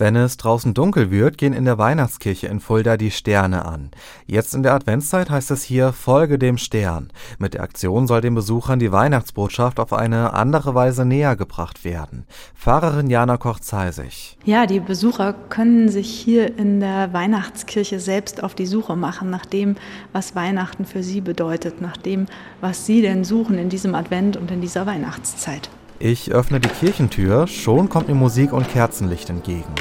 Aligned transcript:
Wenn 0.00 0.16
es 0.16 0.38
draußen 0.38 0.72
dunkel 0.72 1.10
wird, 1.10 1.36
gehen 1.36 1.52
in 1.52 1.66
der 1.66 1.76
Weihnachtskirche 1.76 2.46
in 2.46 2.60
Fulda 2.60 2.96
die 2.96 3.10
Sterne 3.10 3.66
an. 3.66 3.90
Jetzt 4.26 4.54
in 4.54 4.62
der 4.62 4.72
Adventszeit 4.72 5.28
heißt 5.28 5.50
es 5.50 5.62
hier 5.62 5.92
Folge 5.92 6.38
dem 6.38 6.56
Stern. 6.56 7.10
Mit 7.38 7.52
der 7.52 7.62
Aktion 7.62 8.06
soll 8.06 8.22
den 8.22 8.34
Besuchern 8.34 8.78
die 8.78 8.92
Weihnachtsbotschaft 8.92 9.78
auf 9.78 9.92
eine 9.92 10.32
andere 10.32 10.74
Weise 10.74 11.04
näher 11.04 11.36
gebracht 11.36 11.84
werden. 11.84 12.24
Pfarrerin 12.54 13.10
Jana 13.10 13.36
Koch-Zeisig. 13.36 14.38
Ja, 14.46 14.64
die 14.64 14.80
Besucher 14.80 15.34
können 15.34 15.90
sich 15.90 16.08
hier 16.08 16.56
in 16.56 16.80
der 16.80 17.12
Weihnachtskirche 17.12 18.00
selbst 18.00 18.42
auf 18.42 18.54
die 18.54 18.64
Suche 18.64 18.96
machen 18.96 19.28
nach 19.28 19.44
dem, 19.44 19.76
was 20.14 20.34
Weihnachten 20.34 20.86
für 20.86 21.02
sie 21.02 21.20
bedeutet, 21.20 21.82
nach 21.82 21.98
dem, 21.98 22.24
was 22.62 22.86
sie 22.86 23.02
denn 23.02 23.22
suchen 23.22 23.58
in 23.58 23.68
diesem 23.68 23.94
Advent 23.94 24.38
und 24.38 24.50
in 24.50 24.62
dieser 24.62 24.86
Weihnachtszeit. 24.86 25.68
Ich 26.02 26.32
öffne 26.32 26.60
die 26.60 26.70
Kirchentür, 26.70 27.46
schon 27.46 27.90
kommt 27.90 28.08
mir 28.08 28.14
Musik 28.14 28.54
und 28.54 28.66
Kerzenlicht 28.70 29.28
entgegen. 29.28 29.74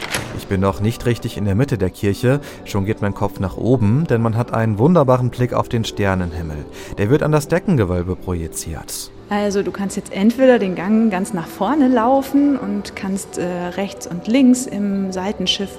Ich 0.49 0.51
bin 0.51 0.61
noch 0.61 0.79
nicht 0.79 1.05
richtig 1.05 1.37
in 1.37 1.45
der 1.45 1.53
Mitte 1.53 1.77
der 1.77 1.91
Kirche, 1.91 2.41
schon 2.65 2.83
geht 2.83 3.03
mein 3.03 3.13
Kopf 3.13 3.39
nach 3.39 3.55
oben, 3.55 4.07
denn 4.07 4.19
man 4.19 4.35
hat 4.35 4.51
einen 4.51 4.79
wunderbaren 4.79 5.29
Blick 5.29 5.53
auf 5.53 5.69
den 5.69 5.83
Sternenhimmel. 5.83 6.65
Der 6.97 7.11
wird 7.11 7.21
an 7.21 7.31
das 7.31 7.47
Deckengewölbe 7.49 8.15
projiziert. 8.15 9.11
Also 9.29 9.61
du 9.61 9.71
kannst 9.71 9.95
jetzt 9.95 10.11
entweder 10.11 10.57
den 10.57 10.73
Gang 10.73 11.11
ganz 11.11 11.33
nach 11.33 11.45
vorne 11.45 11.87
laufen 11.87 12.57
und 12.57 12.95
kannst 12.95 13.37
äh, 13.37 13.45
rechts 13.45 14.07
und 14.07 14.27
links 14.27 14.65
im 14.65 15.11
Seitenschiff 15.11 15.69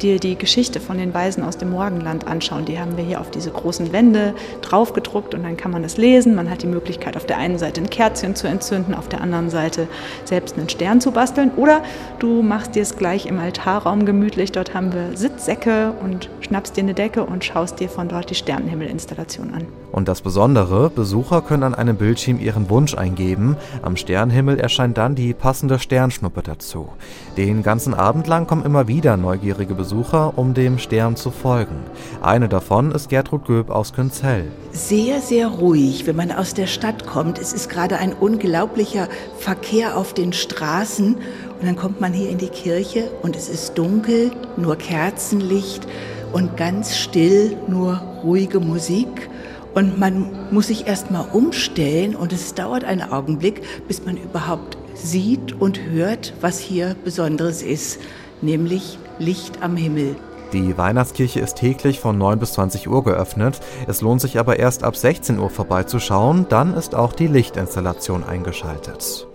dir 0.00 0.20
die 0.20 0.36
Geschichte 0.36 0.78
von 0.78 0.96
den 0.96 1.12
Weisen 1.12 1.42
aus 1.42 1.58
dem 1.58 1.70
Morgenland 1.70 2.28
anschauen. 2.28 2.66
Die 2.66 2.78
haben 2.78 2.96
wir 2.96 3.02
hier 3.02 3.20
auf 3.20 3.32
diese 3.32 3.50
großen 3.50 3.92
Wände 3.92 4.32
draufgedruckt 4.62 5.34
und 5.34 5.42
dann 5.42 5.56
kann 5.56 5.72
man 5.72 5.82
das 5.82 5.96
lesen. 5.96 6.36
Man 6.36 6.48
hat 6.48 6.62
die 6.62 6.68
Möglichkeit, 6.68 7.16
auf 7.16 7.26
der 7.26 7.38
einen 7.38 7.58
Seite 7.58 7.80
ein 7.80 7.90
Kerzchen 7.90 8.36
zu 8.36 8.46
entzünden, 8.46 8.94
auf 8.94 9.08
der 9.08 9.20
anderen 9.22 9.50
Seite 9.50 9.88
selbst 10.24 10.56
einen 10.56 10.68
Stern 10.68 11.00
zu 11.00 11.10
basteln. 11.10 11.50
Oder 11.56 11.82
du 12.20 12.42
machst 12.42 12.76
dir 12.76 12.82
es 12.82 12.96
gleich 12.96 13.26
im 13.26 13.40
Altarraum 13.40 14.06
gemütlich. 14.06 14.52
Dort 14.52 14.72
haben 14.72 14.92
wir 14.92 15.16
Sitzsäcke 15.16 15.94
und 16.00 16.30
schnappst 16.42 16.76
dir 16.76 16.84
eine 16.84 16.94
Decke 16.94 17.24
und 17.24 17.44
schaust 17.44 17.80
dir 17.80 17.88
von 17.88 18.06
dort 18.06 18.30
die 18.30 18.36
Sternenhimmelinstallation 18.36 19.52
an. 19.52 19.66
Und 19.90 20.06
das 20.06 20.20
Besondere, 20.20 20.88
Besucher 20.90 21.42
können 21.42 21.64
an 21.64 21.74
einem 21.74 21.96
Bildschirm 21.96 22.38
ihren 22.38 22.70
Wunsch 22.70 22.94
eingeben. 23.00 23.56
Am 23.82 23.96
Sternhimmel 23.96 24.60
erscheint 24.60 24.98
dann 24.98 25.14
die 25.14 25.32
passende 25.32 25.78
Sternschnuppe 25.78 26.42
dazu. 26.42 26.90
Den 27.36 27.62
ganzen 27.62 27.94
Abend 27.94 28.26
lang 28.26 28.46
kommen 28.46 28.64
immer 28.64 28.86
wieder 28.86 29.16
neugierige 29.16 29.74
Besucher, 29.74 30.36
um 30.36 30.54
dem 30.54 30.78
Stern 30.78 31.16
zu 31.16 31.30
folgen. 31.30 31.76
Eine 32.20 32.48
davon 32.48 32.92
ist 32.92 33.08
Gertrud 33.08 33.46
Göb 33.46 33.70
aus 33.70 33.92
Künzell. 33.92 34.44
Sehr, 34.72 35.20
sehr 35.20 35.48
ruhig, 35.48 36.06
wenn 36.06 36.16
man 36.16 36.30
aus 36.30 36.54
der 36.54 36.66
Stadt 36.66 37.06
kommt. 37.06 37.38
Es 37.38 37.52
ist 37.52 37.70
gerade 37.70 37.96
ein 37.96 38.12
unglaublicher 38.12 39.08
Verkehr 39.38 39.96
auf 39.96 40.12
den 40.12 40.32
Straßen. 40.32 41.16
Und 41.16 41.66
dann 41.66 41.76
kommt 41.76 42.00
man 42.00 42.12
hier 42.12 42.28
in 42.28 42.38
die 42.38 42.48
Kirche 42.48 43.10
und 43.22 43.36
es 43.36 43.48
ist 43.48 43.78
dunkel, 43.78 44.30
nur 44.56 44.76
Kerzenlicht 44.76 45.86
und 46.32 46.56
ganz 46.56 46.96
still, 46.96 47.56
nur 47.66 47.94
ruhige 48.22 48.60
Musik. 48.60 49.29
Und 49.74 49.98
man 49.98 50.30
muss 50.50 50.66
sich 50.66 50.86
erstmal 50.86 51.26
umstellen 51.32 52.16
und 52.16 52.32
es 52.32 52.54
dauert 52.54 52.84
einen 52.84 53.10
Augenblick, 53.10 53.62
bis 53.86 54.04
man 54.04 54.16
überhaupt 54.16 54.76
sieht 54.94 55.60
und 55.60 55.80
hört, 55.80 56.34
was 56.40 56.58
hier 56.58 56.96
Besonderes 57.04 57.62
ist, 57.62 58.00
nämlich 58.42 58.98
Licht 59.18 59.62
am 59.62 59.76
Himmel. 59.76 60.16
Die 60.52 60.76
Weihnachtskirche 60.76 61.38
ist 61.38 61.54
täglich 61.54 62.00
von 62.00 62.18
9 62.18 62.40
bis 62.40 62.54
20 62.54 62.88
Uhr 62.88 63.04
geöffnet. 63.04 63.60
Es 63.86 64.00
lohnt 64.00 64.20
sich 64.20 64.40
aber 64.40 64.58
erst 64.58 64.82
ab 64.82 64.96
16 64.96 65.38
Uhr 65.38 65.48
vorbeizuschauen, 65.48 66.46
dann 66.48 66.74
ist 66.74 66.96
auch 66.96 67.12
die 67.12 67.28
Lichtinstallation 67.28 68.24
eingeschaltet. 68.24 69.29